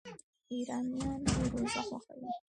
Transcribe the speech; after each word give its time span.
ایرانیان 0.53 1.21
فیروزه 1.33 1.81
خوښوي. 1.89 2.29